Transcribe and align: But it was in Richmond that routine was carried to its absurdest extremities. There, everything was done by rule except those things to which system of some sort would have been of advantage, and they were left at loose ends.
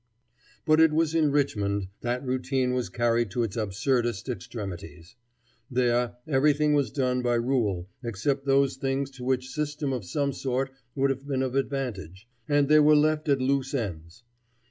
But 0.65 0.79
it 0.79 0.91
was 0.91 1.13
in 1.13 1.29
Richmond 1.29 1.89
that 1.99 2.25
routine 2.25 2.73
was 2.73 2.89
carried 2.89 3.29
to 3.29 3.43
its 3.43 3.55
absurdest 3.55 4.29
extremities. 4.29 5.15
There, 5.69 6.15
everything 6.27 6.73
was 6.73 6.89
done 6.89 7.21
by 7.21 7.35
rule 7.35 7.87
except 8.01 8.47
those 8.47 8.77
things 8.77 9.11
to 9.11 9.23
which 9.23 9.49
system 9.51 9.93
of 9.93 10.03
some 10.03 10.33
sort 10.33 10.71
would 10.95 11.11
have 11.11 11.27
been 11.27 11.43
of 11.43 11.53
advantage, 11.53 12.27
and 12.49 12.67
they 12.67 12.79
were 12.79 12.95
left 12.95 13.29
at 13.29 13.39
loose 13.43 13.75
ends. 13.75 14.23